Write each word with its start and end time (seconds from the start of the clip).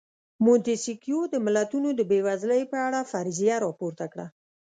مونتیسکیو 0.45 1.19
د 1.29 1.35
ملتونو 1.45 1.89
د 1.95 2.01
بېوزلۍ 2.09 2.63
په 2.71 2.77
اړه 2.87 2.99
فرضیه 3.11 3.55
راپورته 3.65 4.05
کړه. 4.13 4.27